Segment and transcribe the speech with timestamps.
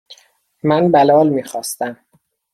[0.63, 1.97] من بلال میخواستم.